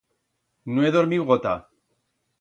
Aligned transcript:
No 0.77 0.87
he 0.87 0.91
dormiu 0.97 1.29
gota. 1.33 1.55